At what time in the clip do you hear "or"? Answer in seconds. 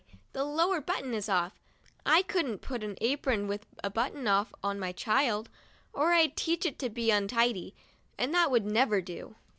5.93-6.11